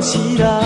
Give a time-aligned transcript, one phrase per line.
[0.00, 0.59] 起来。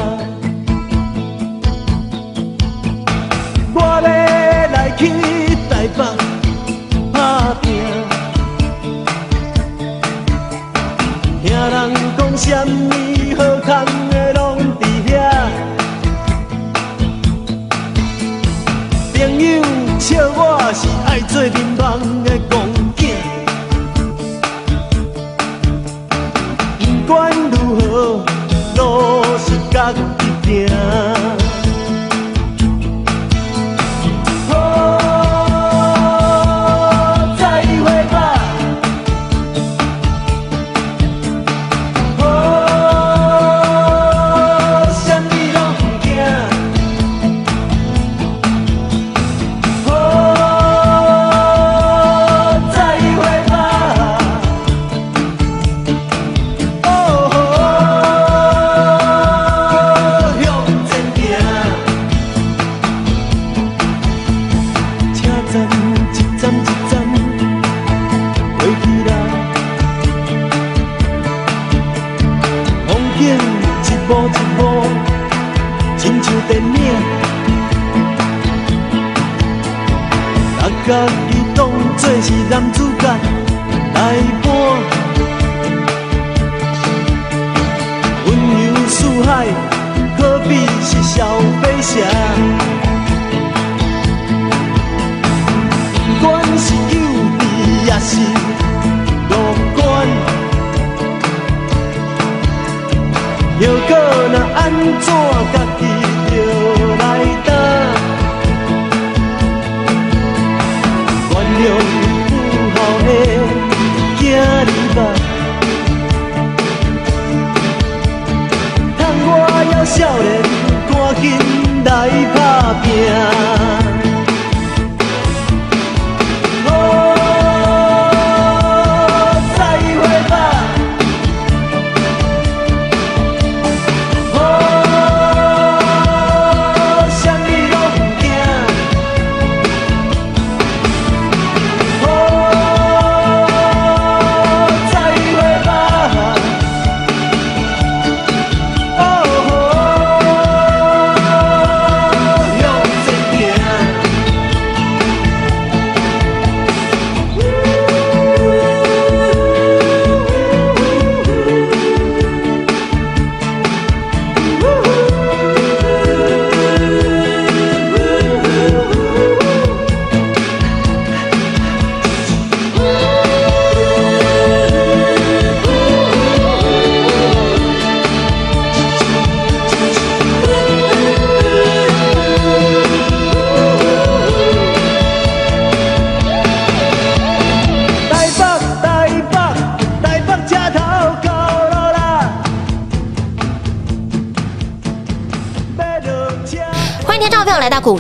[104.70, 105.93] 股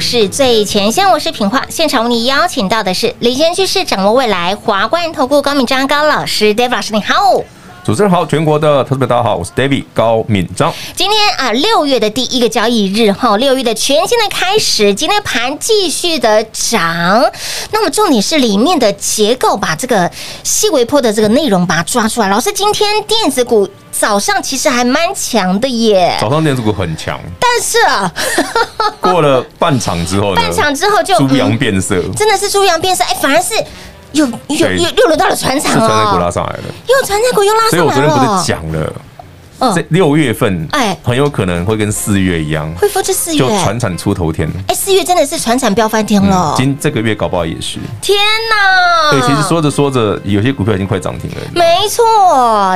[0.04, 1.64] 市最前线，我是品化。
[1.70, 7.14] 现场为你邀请到的是领先趋势、掌握未来华冠投顾高敏章高老师，David 老师，你好。
[7.82, 10.70] 主持人好，全国的投资者大家好，我是 David 高敏章。
[10.94, 17.30] 今天啊，六月的第一个交易日哈，六月的全新的开始，今天盘继续的涨。
[17.70, 20.10] 那么重点是里面的结构，把这个
[20.42, 22.28] 细微波的这个内容把它抓出来。
[22.28, 28.10] 老师，今天电子股早上其实还蛮强的耶，早上电子股很强，但是啊，
[29.02, 33.52] 过了半场之后，半场之后就猪羊变色，嗯，真的是猪羊变色，哎，反而是。
[34.14, 37.70] 又又又又轮到了船厂哦，船产股拉上来了，又船产股又拉上来了。
[37.70, 39.00] 所以我昨天不是讲了，嗯
[39.74, 44.48] 这六月份，哎很有可能会跟四月一样，恢复至四就月，传产出头天。
[44.68, 47.78] 哎，四月真的是船产飙翻天了，今这个月搞不好也是。
[48.02, 48.18] 天
[48.50, 49.10] 哪！
[49.12, 51.36] 对，其实说着说着，有些股票已经快涨停了。
[51.54, 52.04] 没错，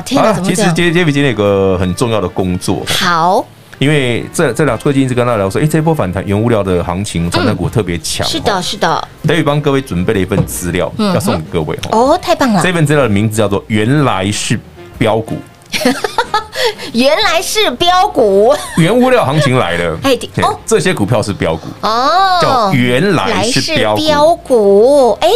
[0.06, 3.44] 天哪，啊其实怎么这样？J J V 今天有个很重要的工作，好，
[3.78, 8.26] 因为这这两最近一直跟大家聊说，哎，这波反弹原物料的行情，传产股特别强。
[8.26, 12.12] 是的，是的，德宇帮各位准备了一份资料，要送给各位哦。
[12.12, 14.58] 哦，太棒了，这份资料的名字叫做“原来是
[14.96, 15.36] 标股
[16.92, 19.98] 原来是标股”，原物料行情来了。
[20.04, 20.58] 哎的哦。
[20.66, 25.16] 这些股票是标股，哦，叫原来是标股。
[25.20, 25.28] 哎，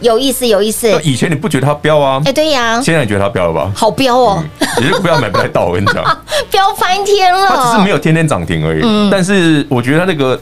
[0.00, 2.20] 有意思，有意思，以前你不觉得它标啊？
[2.24, 2.32] 哎，？
[2.32, 3.70] 对呀，现在你觉得它标了吧？
[3.74, 4.42] 好标哦，
[4.78, 6.02] 有些股票买不太到，我跟你讲，
[6.50, 8.80] 飙翻天了，它只是没有天天涨停而已。
[8.82, 9.08] 嗯。
[9.10, 10.38] 但是我觉得它那个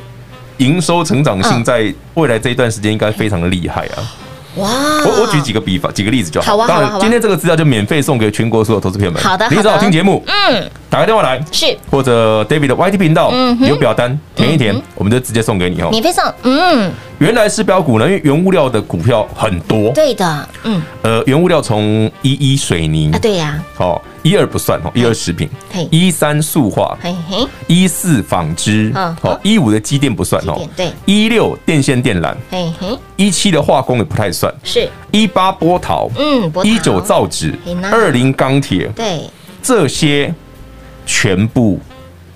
[0.59, 3.99] 营收成长性在未来这一段时间应该非常的厉害啊。
[4.59, 4.69] 哇，
[5.05, 6.57] 我我举几个比方，几个例子就好。
[6.67, 9.23] 当然，今天这个资料就免费送给全国所有投资朋友们。
[9.23, 11.77] 好的你只要好听节目，嗯，打个电话来，是。
[11.91, 15.89] 或者 David 的 YT 频道嗯有表单填一填，我们就直接送给你哦。
[15.91, 20.83] 免费送，嗯，原来是标股呢，因为原物料的股票很多，对的，嗯。
[21.03, 25.49] 呃，原物料从一一水泥啊，，对呀，好，一二不算哦，一二食品。
[25.71, 26.97] 嘿，一三塑化，
[27.67, 28.93] 一四纺织。
[28.95, 30.61] 嗯，好，一五的机电不算哦。
[30.77, 37.55] 对，一六电线电缆，嘿嘿，一七的化工也不太算，是，一八波陶，嗯，一九造纸，
[37.91, 39.29] 二零钢铁，对，
[39.63, 40.35] 这些
[41.07, 41.79] 全部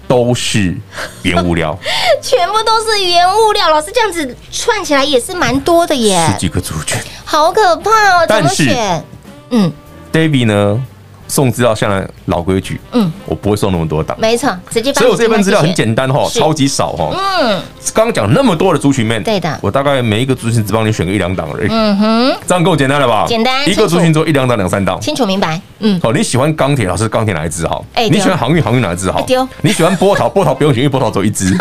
[0.06, 0.76] 都是
[1.22, 1.78] 原物料，
[2.22, 6.26] 全部都是原物料，老师这样子串起来也是蛮多的耶。
[6.32, 7.00] 十，几个族群。
[7.24, 9.04] 好可怕哦，但是选？
[9.50, 9.72] 嗯。
[10.12, 10.84] David 呢，
[11.32, 17.10] 送资料向来老规矩，嗯，我不会送那么多档，没错，直接所以我你这份资料很精简单哈，超级少哈。
[17.16, 17.58] 嗯。
[17.94, 19.58] 刚刚讲那么多的族群面，对的。
[19.62, 23.24] 我大概每一个族群只帮你选个一两档而已，嗯哼，这样够简单了吧？
[23.26, 25.00] 简单一个族群做一两档、两三档。
[25.00, 27.82] 清楚明白，嗯，好，你喜欢钢铁，老师钢铁哪一支好？
[27.94, 29.26] 哎你喜欢航运，航运哪一支好？
[29.62, 31.56] 你喜欢波涛，波涛不用选，因为波涛走一支。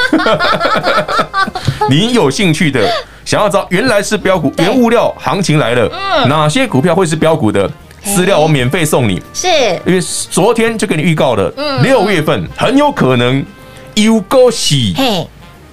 [1.89, 2.85] 你有兴趣的，
[3.25, 4.65] 想要知道原来是标股，对。
[4.65, 5.89] 原物料行情来了，
[6.27, 7.69] 哪些股票会是标股的
[8.03, 9.21] 资料，我免费送你。
[9.33, 9.47] 是
[9.85, 13.43] 因为昨天就给你预告了，嗯六月份很有可能
[13.95, 15.27] 有够喜嘿，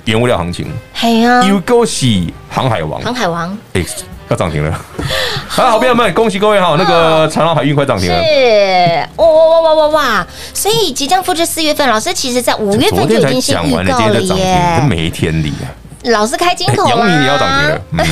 [0.05, 3.85] 原物料行情，嘿啊，有够喜航海王，航海王哎，
[4.29, 4.81] 要涨停了。
[5.49, 8.23] 好，好朋友们，恭喜各位哈，那个长隆海运快涨停了。
[8.23, 10.27] 是，哇哇哇哇哇哇！
[10.53, 14.87] 所以即将复制四月份，老师其实在五月份就已经先预讲完了，今告了耶这。
[14.87, 15.67] 没天理啊！
[16.05, 18.07] 老是开金口阳明也要涨停了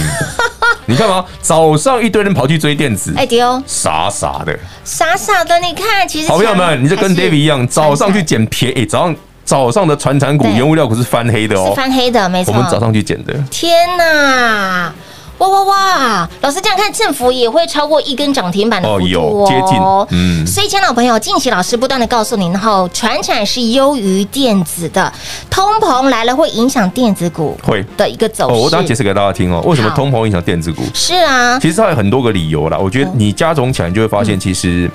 [0.86, 4.56] 你看嘛，早上一堆人跑去追电子，哎丢，傻傻的。
[4.84, 11.72] 傻傻的，你看，其实好朋友们，你就跟 David 一样，早上去捡捡便宜，早上早上的船产股、原物料股是翻黑的是哦。
[11.76, 12.52] 翻黑的，没错。
[12.52, 14.92] 我们早上去捡的，天哪！
[15.38, 16.28] 哇哇哇！
[16.40, 19.78] 老师这样看，政府也会超过一根涨停板的幅度哦有接近
[20.10, 25.12] 嗯所以，亲爱的朋友，近期老师不断的告诉您后，传产是优于电子的，
[25.50, 28.54] 通膨来了会影响电子股会的一个走势。
[28.54, 30.82] 哦，我等下解释给大家听哦，为什么通膨影响电子股？
[30.94, 32.78] 是啊，其实它有很多个理由啦。
[32.78, 34.90] 我觉得你加总起来，你就会发现其实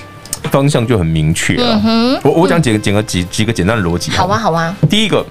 [0.51, 1.79] 方向就很明确了。
[2.23, 4.09] 我我讲几个几个几几个简单的逻辑。
[4.11, 4.39] 好啊，。
[4.39, 5.23] 好啊，第一个，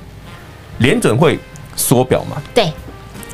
[0.79, 1.37] 联准会
[1.75, 2.73] 缩表嘛，对，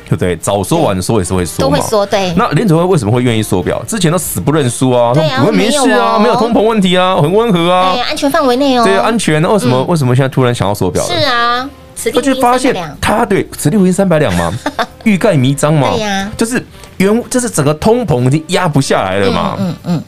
[0.07, 0.35] 对不对？
[0.37, 2.33] 早说晚说也是会缩嘛，都会说对。
[2.37, 3.83] 那联准会为什么会愿意缩表？
[3.87, 8.83] 之前都死不认输啊，对啊说没事啊，没有通膨问题啊，很温和啊哎，，安全范围内哦。
[8.85, 9.41] 对，安全。
[9.41, 11.09] 那为什么为什么现在突然想要缩表了？
[11.09, 11.69] 是啊，
[12.13, 14.53] 他就发现他对此地无银三百两嘛，
[15.03, 16.63] 欲盖弥彰嘛，对呀就是
[16.97, 20.03] 原就是整个通膨已经压不下来了嘛，嗯嗯，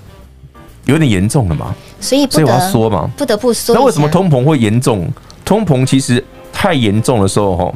[0.86, 3.10] 有点严重了嘛，所以所以我要得缩嘛。
[3.18, 3.75] 不得不说。
[3.75, 5.12] 那为什么通膨会严重？
[5.44, 7.74] 通膨其实太严重的时候，哈，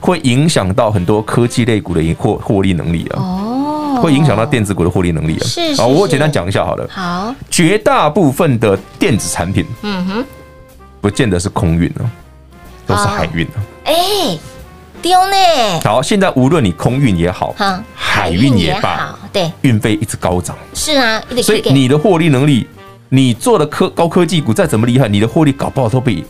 [0.00, 5.44] 会影响到很多科技类股的获获利能力啊，哦，会影响到电子股的获利能力啊。
[5.44, 6.10] 是是好，我是。
[6.12, 6.86] 简单讲一下好了。
[6.90, 10.24] 好，绝大部分的电子产品嗯哼，
[11.00, 12.08] 不见得是空运啊，
[12.86, 13.60] 都是海运啊。
[13.84, 13.94] 哎，
[15.02, 17.54] 丢呢，好，现在无论你空运也好，
[17.94, 22.66] 海运也罢好，对，运费一直高涨，是啊，所以你的获利能力，
[23.08, 26.24] 你做的科高科技股再怎么厉害，你的获利搞不好都被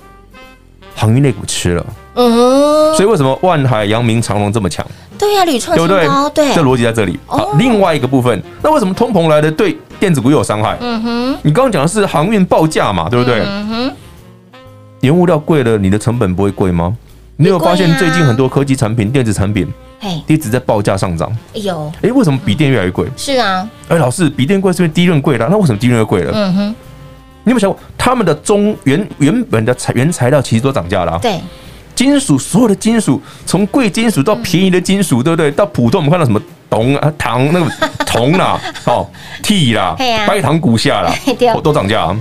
[1.00, 1.86] 航运类股吃了。
[2.14, 4.86] 嗯，所以为什么万海、阳明、长隆这么强，
[5.18, 6.28] 对呀，屡创新高，？
[6.28, 7.18] 对，这逻辑在这里。
[7.24, 10.76] 好哦，另外一个部分，那为什么通膨来的对电子股有伤害？
[10.80, 13.40] 嗯哼，你刚刚讲的是航运报价嘛，对不对？
[13.46, 13.92] 嗯哼，
[15.00, 16.94] 原物料贵了，你的成本不会贵吗？
[17.36, 19.66] 你有发现最近很多科技产品、电子产品
[19.98, 21.34] 嘿，一直在报价上涨？
[21.54, 23.06] 有，哎，为什么笔电越来越贵？
[23.16, 26.32] 是啊，哎，老师，笔电贵是因为低润贵了，那为什么低润又贵了？
[26.34, 26.74] 嗯哼，
[27.44, 31.18] 你有没有想过，他们的中原原本的材原材料其实都涨价了啊？
[31.20, 31.40] 对，
[31.94, 35.50] 金属所有的金属，从贵金属到便宜的金属，对不对？
[35.50, 37.70] 到普通我们看到什么铜啊、糖那个
[38.04, 39.08] 铜啦、 哦、
[39.42, 42.16] 铁啦白糖骨下啦 对，都都涨价啊。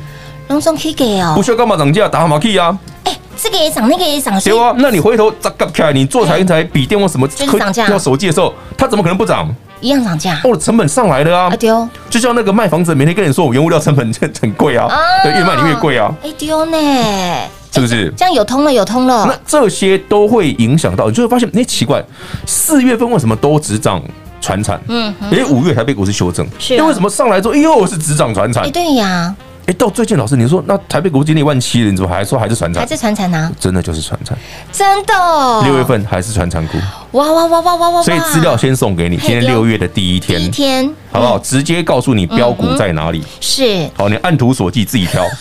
[0.48, 9.54] 龙松给哦不，需要干嘛涨价，打马 K 啊，哎，这个也涨，那个也涨，对啊，那你回头再看起来，你做台一台笔电或什么就是涨价要手机的时候，它怎么可能不涨？
[9.82, 10.40] 一样涨价。
[10.44, 11.50] 我的成本上来了啊。
[11.52, 14.88] 啊，丢就像那个卖房子，每天跟你说我原物料成本很很贵啊，
[15.24, 16.78] 对，越卖你越贵啊，哎丢呢，
[17.72, 18.14] 是不是？
[18.18, 19.26] 这样有通了，有通了。
[19.26, 22.04] 那了，这些都会影响到，你就会发现，哎，奇怪，
[22.46, 24.02] 四月份为什么都只涨
[24.42, 24.80] 船产？
[24.88, 26.78] 嗯，哎，五月台北股市修正，是啊。
[26.80, 28.64] 那为什么上来之后又是只涨船产？
[28.64, 28.72] 哎？
[28.72, 29.36] 对呀，
[29.68, 32.82] 哎，到最近老师你说那台北股市今年一万七了，你怎么还说还是船产？
[32.82, 33.52] 还是船产呢？
[33.60, 34.38] 真的就是船产，
[34.72, 35.14] 真的，
[35.64, 36.78] 六月份还是船产股，
[37.12, 38.04] 哇哇哇哇哇哇！
[38.04, 40.40] 所以资料先送给你，今天六月的第一天。
[40.40, 40.96] 第一，天。
[41.12, 41.40] 好不好？
[41.40, 43.90] 直接告诉你标股在哪里，是。
[43.98, 45.26] 好，你按图索骥自己挑。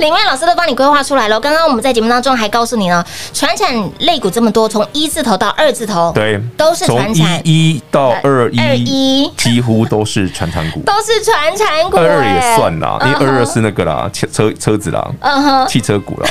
[0.00, 1.40] 林外老师都帮你规划出来了。
[1.40, 7.40] 刚刚我们在节目当中还告诉你呢，传产类股这么多，从一字头到二字头，对，都是从传产。
[7.44, 9.32] 一一到二二一，一。
[9.36, 10.80] 几乎都是传产股。
[10.80, 16.28] 都是传产股，二二也算啦，因为二二是那个啦，车车车子啦，嗯哼，汽车股啦，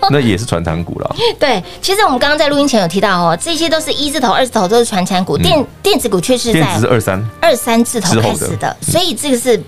[0.09, 1.09] 那也是传产股啦。
[1.39, 9.61] 对，其实我们刚刚在录音前有提到哦，这些都是一字头、二字头都是传产股，电电子股却是在二三，二三字头开始的，所以这个是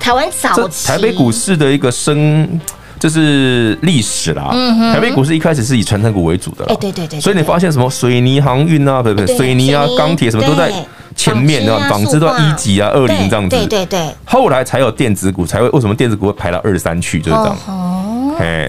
[0.00, 2.60] 台湾早期台北股市的一个生。
[3.00, 4.50] 就是历史啦，
[4.92, 10.68] 台北股市一开始是以传产股为主的哎对对对对所以你发现什么水泥航运啊，不不对水泥啊、钢铁什么都在
[11.14, 17.56] 前面的，纺织都要一级啊、二零这样子，对对对，后来才有电子股，才会为什么电子股会排到二三去，就是这样。
[17.68, 18.07] 哦，哎，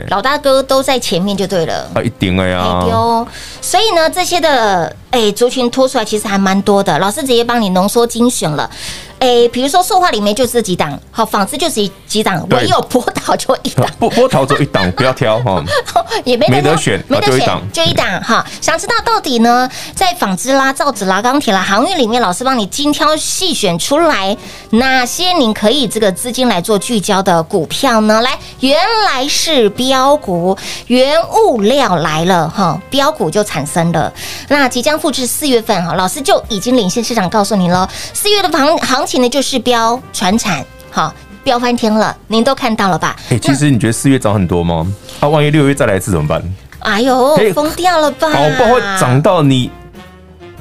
[0.10, 1.90] 老大哥都在前面就对了。
[1.94, 2.86] 啊，一定的呀。
[3.62, 8.70] 所以呢，这些的哎族群拖出来其实还蛮多的，老师直接帮你浓缩精选了。
[9.20, 15.62] 哎，比如说塑化里面就这几档，好，纺织就是几档，对唯有波导就一档， 波波导就一档， 不要挑哈。
[16.24, 18.46] 也没没得选没得选啊就一档，就一档哈。
[18.62, 24.36] 想知道到底呢，在纺织啦、造纸啦、钢铁啦、航运里面，老师帮你精挑细选出来
[24.70, 28.22] 哪些您可以这个资金来做聚焦的股票呢？
[28.22, 31.14] 来，原来是标股，原
[31.46, 34.12] 物料来了哈，标股就产生了。
[34.48, 41.14] 那即将复制四月份哈，老师就已经领先市场告诉你了，四月的行行情呢就是标传产，好。
[41.42, 43.16] 飙翻天了，您都看到了吧？
[43.32, 44.86] 哎，其实你觉得四月涨很多吗？
[45.22, 46.44] 啊，万一六月再来一次怎么办？
[46.80, 48.30] 哎呦，嘿疯掉了吧？
[48.30, 49.72] 好不好会涨到你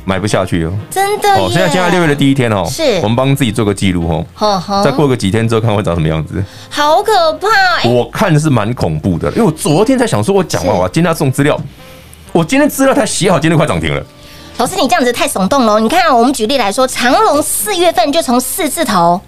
[0.04, 0.72] 买不下去哦。
[0.88, 1.34] 真的耶！
[1.34, 4.24] 哦，现在现在六月的第一天哦，是我们帮自己做个记录哦。
[4.34, 6.42] 呵呵再过个几天之后，看会长什么样子。
[6.70, 7.48] 好可怕！
[7.82, 11.60] 哎，我看是蛮恐怖的，因为我昨天才想说，我讲完，是我今天要送资料，
[12.32, 14.02] 我今天资料才写好，今天快涨停了。
[14.58, 15.80] 老师，你这样子太耸动了哦。
[15.80, 19.20] 你看啊，我们举例来说，长隆四月份就从四字头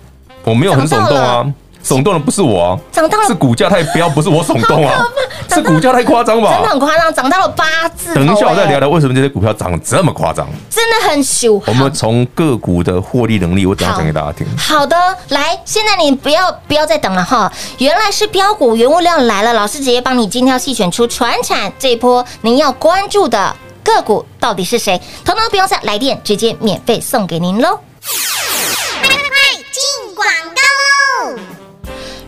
[0.43, 1.47] 我没有很耸动啊，
[1.85, 5.07] 耸动的不是我啊，涨到了是股价太飙，不是我耸动啊，
[5.49, 6.69] 是股价太夸张吧真的？
[6.71, 8.15] 很夸张，涨到了八字头。
[8.15, 10.49] 等一下我再聊哎，聊为什么这些股票涨得这么夸张。
[10.69, 11.63] 真的很羞。
[11.65, 14.45] 我们从个股的获利能力，我等下讲给大家听。
[14.59, 14.97] 好的，
[15.29, 25.01] 来，现在你不要不要再等了哈，原来是标股原物料来了，老师直接帮你精挑细选出传产这一波您要关注的个股到底是谁？
[25.25, 27.79] 统统不用再来电，直接免费送给您喽。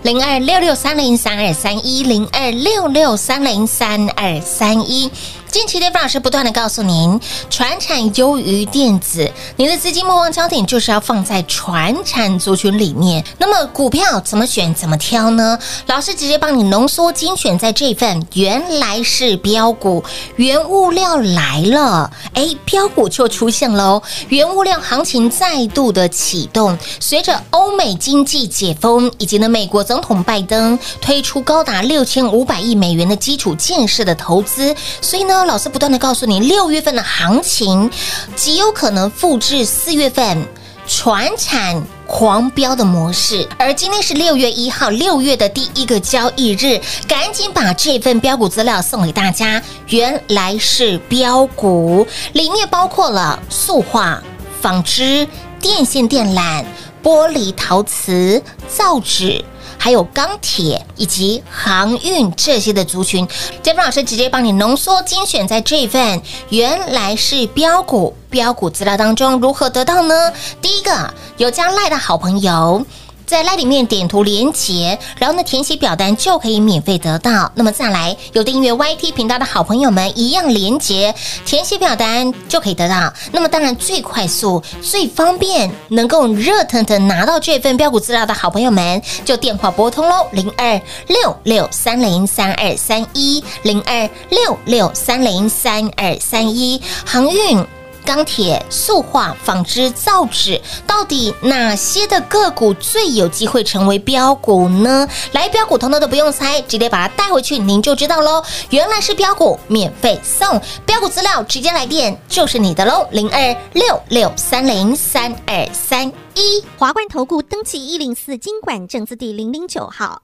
[0.03, 5.09] 零二六六三零三二三一零二六六三零三二三一。
[5.53, 13.23] 近期 d a v 老师不断的告诉您，传产优于电子，您的资金目光焦点就是要放在传产族群里面。
[13.37, 15.59] 那么股票怎么选、怎么挑呢？
[15.89, 20.03] 老师直接帮你浓缩精选在这份，原来是标股，
[20.37, 35.42] 原物料来了，哎，标股就出现了，原物料行情再度的启动，随着欧美经济解封，以及呢美国总统拜登推出高达六千五百亿美元的基础建设的投资，所以呢。
[35.45, 37.91] 老师不断的告诉你，六月份的行情
[38.35, 40.47] 极有可能复制四月份
[40.87, 43.49] 传产狂飙的模式。
[43.59, 49.63] 而今天是六月一号，六月的第一个交易日，赶紧把这份标股资料送给大家。
[49.89, 54.23] 原来是标股，里面包括了塑化、
[54.61, 55.27] 纺织、
[55.61, 56.65] 电线电缆、
[57.03, 59.45] 玻璃陶瓷、造纸。
[59.83, 63.27] 还有钢铁以及航运这些的族群，
[63.65, 70.33] 杰夫老师直接帮你浓缩精选在这份原来是标股标股资料当中，如何得到呢？
[70.61, 72.87] 第一个有加赖的好朋友。
[73.33, 77.51] 在赖里面点图连结，然后呢填写表单就可以免费得到。
[77.55, 81.15] 那么再来有订阅 YT 频道的好朋友们，一样连结
[81.47, 83.11] 填写表单就可以得到。
[83.33, 97.67] 那么当然最快速、最方便，能够热腾腾拿到这份标股资料的好朋友们，就电话拨通喽，零二六六三零三二三一零二六六三零三二三一航运。
[98.05, 105.09] 钢铁、塑化、纺织、造纸，到底哪些的个股最有机会成为标股呢？
[105.33, 108.43] 来，标股通通都不用猜，直接把它带回去，您就知道喽。
[108.71, 113.07] 原来是标股，免费送标股资料，直接来电就是你的喽。
[113.11, 120.23] 零二六六三零三二三一华冠投顾登记一零四经管证字第零零九号。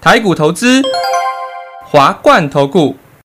[0.00, 0.82] 台股投资，
[1.84, 2.94] 华冠投顾。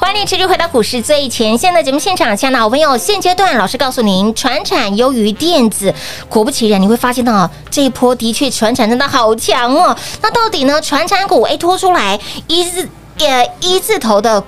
[0.00, 5.92] 欢迎持续回到股市最前线的节目现场，亲爱的好朋友，现阶段老师告诉您，传产优于电子，
[6.28, 9.94] 果不其然，你会发现到这一波的确传产真的好强哦。
[10.22, 10.80] 那到底呢？
[10.80, 14.42] 传产股哎拖出来一字呃一字头的。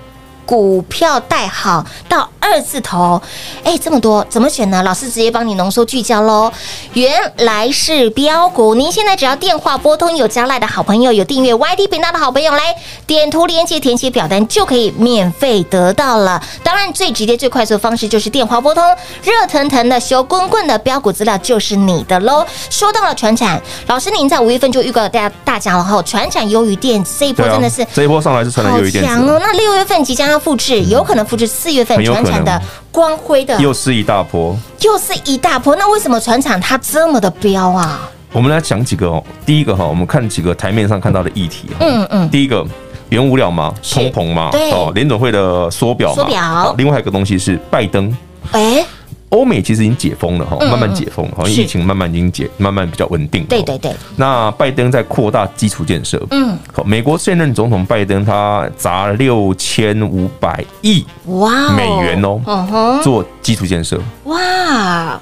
[0.46, 3.20] 股票代号到二字头，
[3.62, 4.82] 哎，这么多怎么选呢？
[4.82, 6.50] 老师直接帮你浓缩聚焦喽。
[6.94, 12.74] 原来是标股，您现在只要电话拨通，有加赖的好朋友，有订阅 YT 频道的好朋友，来
[13.06, 16.42] 点图连接填写表单就可以免费得到了。
[16.64, 18.84] 当然，最直接、最快速的方式就是电话拨通，
[19.22, 22.44] 热腾腾的、修滚滚的标股资料就是你的喽。
[22.68, 29.38] 说到了船产，老师您在五月份就预告大家大家了哈，船产优于电子，这一波真的是、啊、这一波上来是船产优于电子，好强哦。
[29.40, 30.40] 那六月份即将要。
[30.40, 32.60] 复制有可能复制四月份传产的
[32.92, 35.74] 光辉的，又是一大波，又是一大波。
[35.76, 38.08] 那为什么船厂它这么的彪啊？
[38.32, 39.22] 我们来讲几个哦。
[39.44, 41.68] 第一个哈，我们看几个台面上看到的议题。
[41.80, 42.30] 嗯嗯。
[42.30, 42.64] 第一个，
[43.08, 46.14] 原物料嘛，通膨嘛，对哦，联总会的缩表嘛。
[46.14, 46.74] 缩表。
[46.78, 48.16] 另外一个东西是拜登。
[48.52, 48.84] 哎。
[49.30, 53.44] 欧美其实已经解封了哈，慢慢解封，好像疫情慢慢已经解，慢慢比较稳定。
[53.44, 53.92] 对对对。
[54.16, 56.20] 那拜登在扩大基础建设。
[56.32, 56.58] 嗯。
[56.72, 64.00] 好，美国现任总统拜登他砸六千五百亿哇美元哦，做基础建设。
[64.24, 65.20] 哇。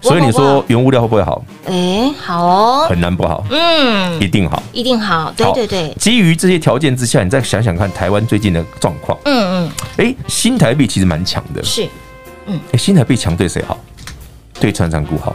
[0.00, 1.42] 所以你说原物料会不会好？
[1.66, 2.86] 哎，好哦。
[2.88, 3.44] 很难不好。
[3.50, 4.20] 嗯。
[4.22, 4.62] 一定好。
[4.72, 5.32] 一定好。
[5.36, 5.94] 对对对。
[5.98, 9.18] 基于这些条件之下，你再想想看台湾最近的状况。
[9.24, 9.70] 嗯嗯。
[9.98, 11.62] 哎，新台币其实蛮强的。
[11.62, 11.86] 是。
[12.46, 13.78] 嗯，哎，新台币强对谁好？
[14.60, 15.34] 对船长股好。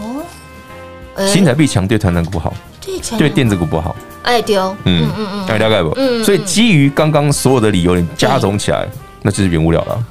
[0.00, 3.94] 哦，新台币强对传长股好，对对电子股不好。
[4.22, 4.74] 哎，丢。
[4.84, 5.92] 嗯嗯嗯，大概不？
[5.96, 6.24] 嗯。
[6.24, 8.86] 所以基于刚刚所有的理由，你加总起来，
[9.22, 10.04] 那就是原物料了。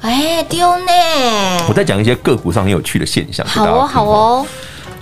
[0.00, 0.92] 哎，丢呢。
[1.68, 3.46] 我再讲一些个股上很有趣的现象。
[3.46, 4.46] 好哦，好哦。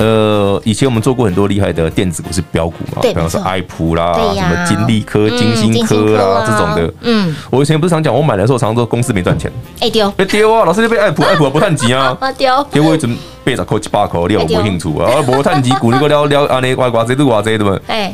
[0.01, 6.95] 呃，以前我们做过很多厉害的电子股是标股嘛，比方说爱普啦，什么金利科、金星科啦这种的。
[7.03, 9.53] 嗯，我以前不是常讲，我买的时候常常说公司没赚钱。
[9.81, 10.65] 哎丢，哎丢啊！
[10.65, 12.17] 老师就被爱普， 爱普不赚钱啊。
[12.19, 13.07] 啊丢，结果一直
[13.45, 15.21] 背着扣七八口，你有没兴趣啊？
[15.29, 16.61] 无赚钱股，你给我聊聊啊？
[16.61, 17.79] 你挂挂这都挂这对不？
[17.87, 18.11] 哎。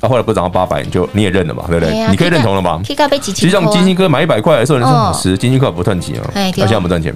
[0.00, 2.08] 啊，后来不是涨到八百，你就你也认了嘛，对不对？
[2.08, 2.80] 你可以认同了嘛？
[2.84, 2.94] 其
[3.34, 7.12] 实像金星科买一百块的时候，你说老师，金星科不赚钱啊，那现在不赚钱，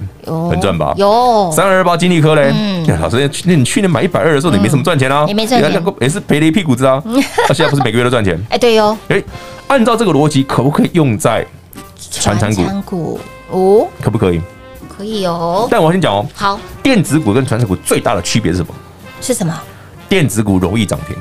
[0.49, 0.93] 很赚吧？
[0.97, 2.53] 有三二二八金利科嘞，
[2.99, 5.25] 老师，那你去年买一百二的时候，你没什么赚钱啊？
[5.27, 7.01] 也没赚钱，也是赔了一屁股子啊。
[7.47, 8.37] 那现在不是每个月都赚钱？
[8.49, 8.97] 哎，对哟。
[9.07, 9.23] 哎，
[9.67, 11.45] 按照这个逻辑，可不可以用在
[12.11, 13.17] 传产股？
[13.49, 14.41] 哦，可不可以？
[14.89, 15.67] 可以哦。
[15.71, 18.73] 但我先讲哦，好，电子股跟传产股最大的区别是什么？
[19.21, 19.57] 是什么？
[20.09, 21.15] 电子股容易涨停。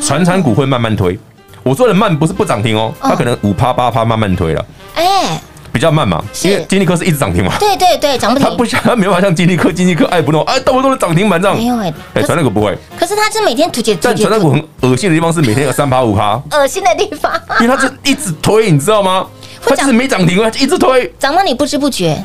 [0.00, 1.18] 传产股会慢慢推，
[1.62, 4.64] 我说的慢不是不涨停哦，它可能五趴八趴慢慢推了。
[4.94, 5.40] 哎，
[5.72, 7.54] 比较慢嘛，因为金立科是一直涨停嘛。
[7.58, 8.48] 对对对，涨不停。
[8.48, 11.56] 它不像，它没办法像金立科、金立科爱不动，哎，动不动的涨停板这样。
[11.56, 12.76] 没有哎，哎，传产股不会。
[12.98, 16.40] 可是它是每天突击，但传产股很恶心的地方是每天有三趴五趴。
[16.50, 19.26] 恶心的地方，因为它是一直推，你知道吗？
[19.66, 22.22] 它就是没涨停啊，一直推，涨到你不知不觉，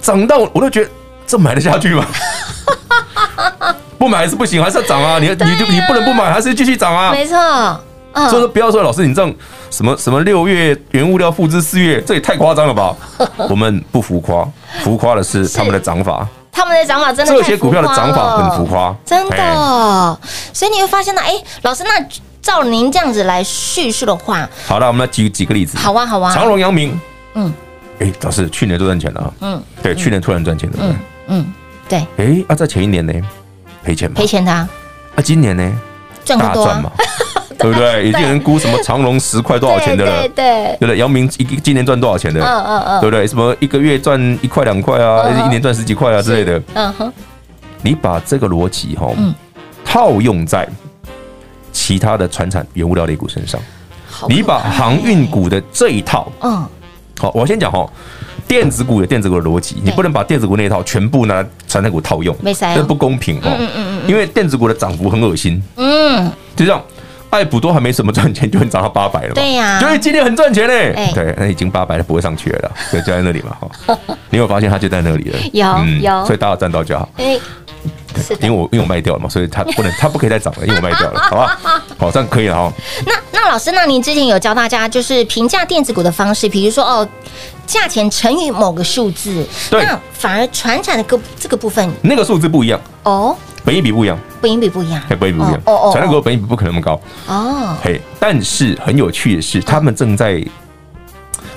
[0.00, 0.90] 涨到我都觉得
[1.26, 2.06] 这买得下去吗？
[3.98, 5.18] 不买还是不行，还是要涨啊！
[5.18, 7.10] 你你就你不能不买，还是继续涨啊！
[7.12, 7.36] 没错。
[8.14, 9.34] 所以说不要说老师，你这样
[9.70, 12.94] 什么什么六月原物料复制四月，这也太夸张了吧？
[13.50, 14.48] 我们不浮夸，
[14.82, 16.26] 浮夸的是他们的涨法。
[16.50, 20.18] 他们的涨法真的，这些股票的涨法很浮夸，真的。
[20.54, 22.02] 所以你会发现呢，哎，老师，那
[22.40, 25.76] 照您这样子来叙述的话，好了，我们来举几个例子。
[25.76, 26.32] 好啊，好啊。
[26.32, 26.98] 长荣、阳明，
[27.34, 27.52] 嗯，
[27.98, 31.52] 哎，老师，去年都赚钱了，嗯，对，去年突然赚钱了，嗯嗯，
[31.86, 32.06] 对。
[32.16, 33.12] 哎，啊在前一年呢，
[33.86, 34.14] 赔钱吗？
[34.16, 34.52] 赔钱的。
[34.52, 34.68] 啊，
[35.22, 35.72] 今年呢，
[36.24, 36.90] 赚更多嘛？
[37.58, 38.08] 对不对？
[38.08, 40.28] 已经有人估什么长隆十块多少钱的了？
[40.28, 42.40] 对对对，姚明一今年赚多少钱的？
[42.44, 43.26] 嗯嗯嗯，对不对？
[43.26, 46.60] 什么一个月赚一块两块啊，一年赚十几块啊之类的？
[46.74, 47.12] 嗯哼，
[47.80, 49.08] 你把这个逻辑哈，
[49.84, 50.68] 套用在
[51.72, 53.58] 其他的传产原物料类股身上，
[54.28, 56.62] 你把航运股的这一套，嗯，
[57.18, 57.88] 好，我先讲哈，
[58.48, 64.04] 电子股有电子股的逻辑，你不能把电子股那一套全部拿传产股套用，没这不公平哦。
[64.06, 66.82] 因为电子股的涨幅很恶心，嗯，就这样。
[67.30, 69.34] 爱普都还没什么赚钱，就会涨到八百了嘛？
[69.34, 71.10] 对呀，所以今天很赚钱嘞。
[71.14, 73.56] 对，那已经八百了，不会上去了， 就在那里嘛。
[73.86, 73.98] 哈，
[74.30, 75.38] 你有发现它就在那里了？
[75.52, 77.08] 有有，所以大家赚到就好。
[77.16, 77.38] 哎，
[78.40, 81.58] 因为我因为我卖掉了嘛，所以它不能，它不可以再涨了， 因为我卖掉了，好吧？
[81.98, 82.72] 好，这样可以了哈。
[83.04, 87.06] 那那老师，那您之前有教大家就是评价电子股的方式，比如说哦，
[87.66, 93.36] 价钱乘以某个数字，对，那反而传产的个这个部分，那个数字不一样哦。
[93.66, 95.60] 本益比不一样，本益比不一样，本益比不一样。
[95.66, 97.00] 哦哦，传产股本益比不可能那么高。
[97.26, 97.76] 哦。
[97.82, 100.40] 嘿，但是很有趣的是，他们正在，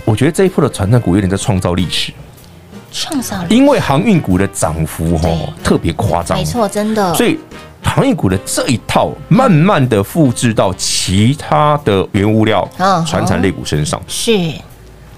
[0.05, 2.11] 我觉得这一波的传产股有点在创造历史，
[2.91, 7.13] 创造，因为航运股的涨幅哦特别夸张，没错，真的。
[7.13, 7.39] 所以
[7.83, 12.67] 航运股的这一套慢慢的复制到其他的原物料、
[13.05, 14.51] 船产类股身上，是。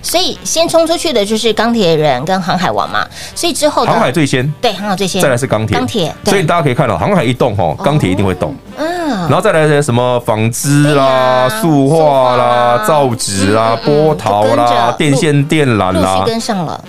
[0.01, 16.83] 所以先冲出去的就是钢铁人跟航海王嘛，所以之后航海最先，对，航海最先，再来是钢铁，钢铁，所以大家可以看到，航海一动哈，钢铁一定会动，嗯，然后再来些什么纺织啦、塑化啦、造纸啦、波涛啦、电线电缆啦，跟上了，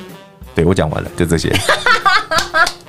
[0.54, 1.52] 对我讲完了，就这些。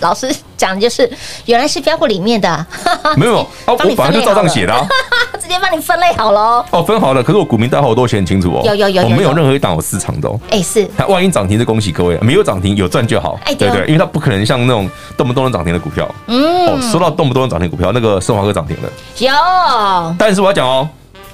[0.00, 1.08] 老师讲的就是
[1.46, 2.66] 原来是标股里面的，
[3.16, 4.74] 没有，我本来就照这样写的，
[5.40, 6.64] 直接帮你分类好了。
[6.70, 8.62] 哦，分好了，可是我股民代号我都写很清楚哦。
[8.64, 10.38] 有有有，我没有任何一档有市场的哦。
[10.50, 10.88] 哎，是。
[10.96, 13.38] 它万一涨停，就恭喜各位；没有涨停，有赚就好。
[13.44, 16.08] 哎，对对，因为它不可能像那种动不动能涨停的股票。
[16.26, 16.66] 嗯。
[16.66, 18.88] 哦，说到动不动能涨停股票，那个升华科涨停了。
[19.18, 20.14] 有。
[20.18, 20.88] 但是我要讲哦，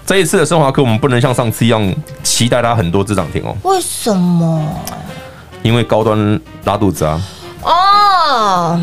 [0.06, 3.56] 这一次的升华科，我们不能像上次一样期待它很多只涨停哦。
[3.62, 4.62] 为什么？
[5.62, 7.20] 因为高端拉肚子啊。
[8.24, 8.80] 哦。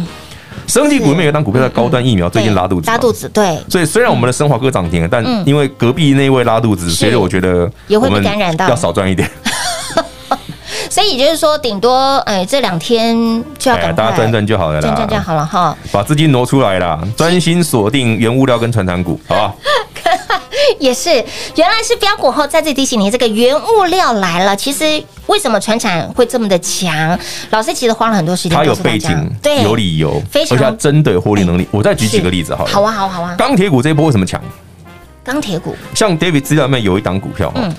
[0.67, 3.60] 生技股里面有档股票的高端疫苗，最近拉肚子，拉肚子，对。
[3.67, 9.30] 所以虽然我们的生华哥涨停了，但因为隔壁那位拉肚子，所以我觉得也会被感染到，要少赚一点。
[10.89, 13.15] 所以也就是说，顶多哎这两天
[13.58, 19.54] 就要赶快大家赚赚就好了啦，赚赚好了哈，把资金挪出来啦，专心锁定原物料跟传产股，好吧？
[20.79, 21.10] 也是，
[21.55, 24.55] 原来是标股后再次提醒你，这个原物料来了。
[24.55, 27.17] 其实为什么船产会这么的强？
[27.49, 31.67] 老师其实花了很多时间，他有背景，对，有理由，非常，而且他真的有获利能力。
[31.71, 33.36] 我再举几个例子，好了，好啊，好啊，好啊。
[33.38, 34.41] 钢铁股这一波为什么强？
[35.23, 37.71] 钢铁股，像 David 资料里面有一档股票，嗯，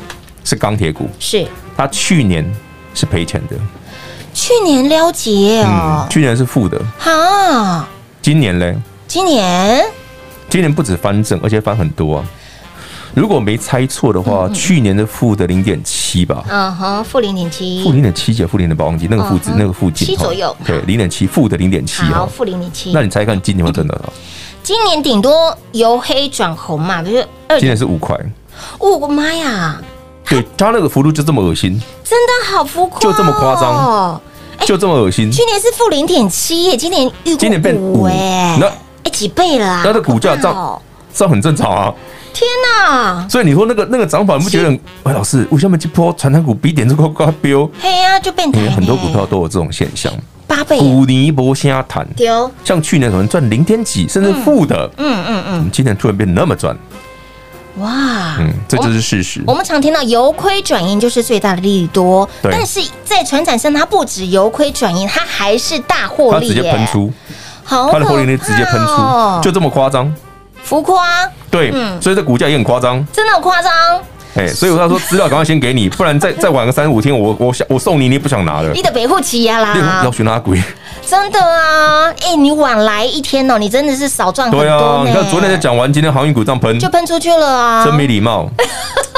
[0.44, 2.48] 是钢铁股，是，他去年
[2.94, 3.56] 是赔钱的，
[4.32, 7.88] 去年了解哦，去年是负的，哈，
[8.20, 8.76] 今年嘞？
[9.08, 9.84] 今年，
[10.48, 12.24] 今年不止翻正，而且翻很多啊。
[13.14, 16.42] 如果没猜错的话，去年的负的零点七吧。
[16.48, 20.54] 嗯哼，负零点七，负零点七，减负零点八，忘记那个负值，那个附近七左右。
[20.64, 22.02] 对，零点七，负的零点七。
[22.04, 22.92] 好，负零点七。
[22.92, 24.12] 那你猜看今年会赚多少？
[24.62, 27.58] 今年顶多由黑转红嘛，就是二。
[27.58, 28.18] 今年是五块。
[28.78, 29.80] 我的妈呀！
[30.28, 34.20] 对，它那个幅度就这么恶心，真的好浮夸，就这么夸张，
[34.64, 35.30] 就这么恶心。
[35.30, 38.66] 去年是负零点七耶，今年今年变五哎，那
[39.02, 39.82] 哎几倍了啊？
[39.84, 40.80] 它的股价涨，
[41.12, 41.94] 这很正常啊。
[42.32, 43.26] 天呐！
[43.28, 44.70] 所以你说那个那个涨法，你不觉得？
[45.04, 47.68] 哎，老师，为什么这波传产股比点这个高标？
[47.80, 48.68] 嘿呀，就变态。
[48.70, 50.12] 很多股票都有这种现象，
[50.46, 50.78] 八倍。
[50.78, 54.90] 股尼波虾谈丢，像去年可能赚零点几，甚至负的。
[54.96, 55.70] 嗯嗯嗯。
[55.72, 56.76] 今年突然变那么赚，
[57.78, 58.36] 哇！
[58.38, 59.42] 嗯，这就是事实。
[59.46, 67.12] 我们常听到由亏转盈就是最大的利多，但是在传产上，它不止由亏转盈，它还是大获利，它直接喷出，
[67.64, 70.12] 好，它的获利率直接喷出，就这么夸张。
[70.62, 71.06] 浮夸，
[71.52, 73.70] 对，嗯，所以这股价也很夸张，真的很夸张。
[74.34, 78.72] 哎，所以我要说 资料赶快先给你，不然再再晚个三五天，我我想我送你，你也不想拿了。
[78.72, 80.58] 你的北户企业啦，要去哪鬼？
[81.06, 84.62] 真的啊，哎，你晚来一天哦，你真的是少赚很多。
[84.62, 88.48] 对啊，你看昨天才讲完，今天航运股这样喷，就喷出去了啊，真没礼貌。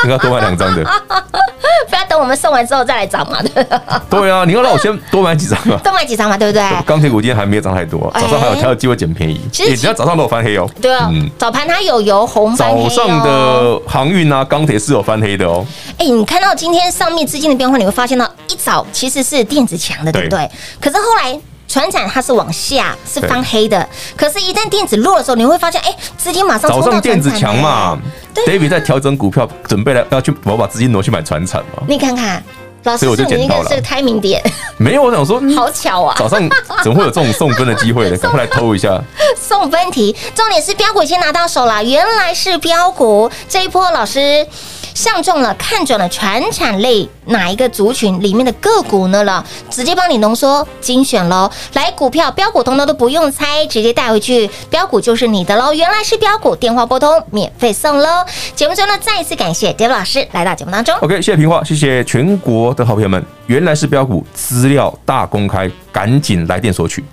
[0.04, 0.84] 应该多买两张的，
[1.88, 3.38] 不要等我们送完之后再来涨嘛。
[4.10, 6.62] 对啊，你要让我先多买几张嘛，多买几张嘛，对不对？
[6.84, 9.40] 钢铁股今天还没有涨太多，早上还有还有机会捡便宜。
[9.50, 10.68] 其实只要早上都有翻黑哦。
[10.82, 12.82] 对啊，早盘它有由红翻黑。
[12.82, 15.64] 早上的航运啊，钢铁是有翻黑的哦。
[15.96, 20.50] 哎，你看到今天上面资金的变化，你会发现到一早其实是电子强的，对不对？
[20.80, 21.40] 可是后来。
[21.74, 23.84] 传产它是往下是翻黑的，
[24.16, 27.98] 可是，一旦电子弱的时候，你会发现，哎，资金马上早上电子强嘛
[28.46, 31.82] ，David 在调整股票，准备来要去，我把资金挪去买船产嘛。
[31.88, 32.40] 你看看，
[32.84, 33.66] 老师，我就捡到了。
[33.68, 34.40] 这个开明点
[34.76, 36.14] 没有，我想说，好巧啊！
[36.16, 36.48] 早上
[36.84, 38.16] 怎么会有这种送分的机会呢？
[38.22, 39.02] 赶快来偷一下。
[39.36, 44.46] 送分题，重点是标股先拿到手了，原来是标股这一波，老师。
[44.94, 49.44] 相中了，看准了传产类哪一个族群里面的个股呢了？
[49.68, 51.50] 直接帮你浓缩精选喽！
[51.74, 55.72] 来，股票标股通通都不用猜，直接带回去，标股就是你的喽！
[55.74, 58.24] 原来是标股，电话拨通免费送喽！
[58.54, 60.94] 节目中呢，再一次感谢 David 老师来到节目当中。
[61.00, 63.22] OK，谢谢平话，谢谢全国的好朋友们。
[63.46, 67.04] 原来是标股，资料大公开，赶紧来电索取。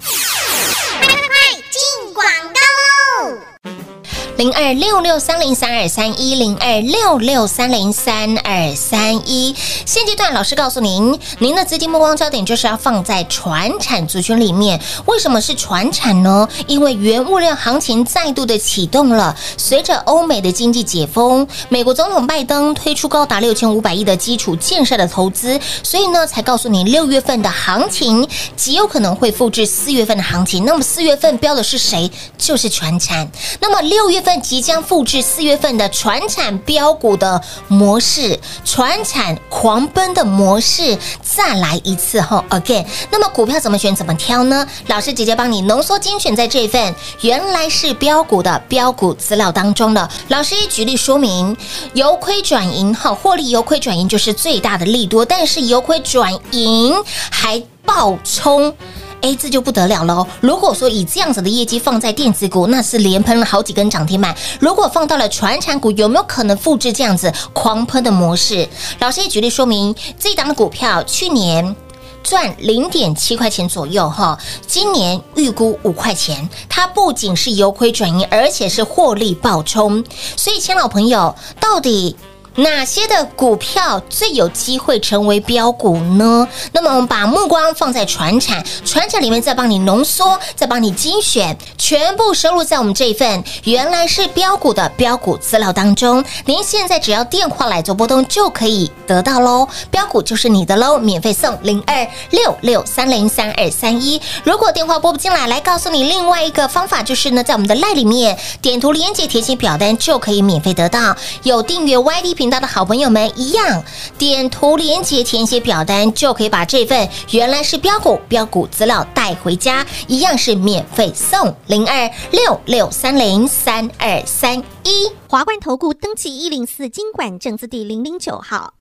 [4.41, 14.81] 零二六六三零三二三一零二六六三零三二三一，现阶段老师告诉您，您的资金目光焦点就是要放在传产族群里面。
[15.05, 16.49] 为什么是传产呢？
[16.65, 19.37] 因为原物料行情再度的启动了。
[19.57, 30.65] 随着欧美的经济解封，美国总统拜登推出高达六千五百亿的基础建设的投资，所以呢，才告诉你六月份的行情极有可能会复制四月份的行情。
[30.65, 32.09] 那么四月份标的是谁？
[32.39, 33.29] 就是传产。
[33.59, 34.30] 那么六月份。
[34.39, 42.85] 即将复制四月份的传产标股的模式，传产狂奔的模式，再来一次后，again。
[43.09, 44.67] 那么股票怎么选怎么挑呢？
[44.87, 50.09] 老师直接帮你浓缩精选在这份原来是标股的标股资料当中了。
[50.27, 51.57] 老师一举例说明，
[51.93, 56.95] 由亏转盈，哈，获利由亏转盈就是最大的利多，但是由亏转盈
[57.31, 58.75] 还暴冲。
[59.21, 60.27] A 字就不得了喽！
[60.39, 64.35] 如果说以这样子的业绩放在电子股，那是连喷了好几根涨停板。
[64.59, 68.67] 如果放到了传产股，有没有可能复制这样子狂喷的模式？
[68.99, 71.75] 老师也举例说明，这档的股票去年
[72.23, 76.49] 赚零点七块钱左右，哈，今年预估五块钱。
[76.67, 80.03] 它不仅是由亏转盈，而且是获利暴冲。
[80.35, 82.15] 所以，亲老朋友，到底？
[82.57, 86.45] 哪些的股票最有机会成为标股呢？
[86.73, 96.21] 那么我们把目光放在船产，船产里面再帮你浓缩，再帮你精选，全部收录在我们这一份原来是标股的标股资料当中。
[96.45, 104.21] 您现在只要电话来做拨通就可以得到喽，标股就是你的喽，免费送零二六六三零三二三一。
[104.43, 112.40] 如果电话拨不进来，来告诉你另外一个方法，就是呢，在我们的赖里面点图连接填写表单就可以免费得到，有订阅 YD。
[112.41, 113.83] 频道的好朋友们一样，
[114.17, 128.73] 点图连接填写表单就可以把这份原来是标股标股资料带回家，一样是免费送零二六六三零三二三一华冠投顾登记一零四经管证字第零零九号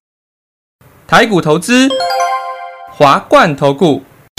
[1.07, 1.87] 台股投资
[2.91, 4.01] 华冠投顾。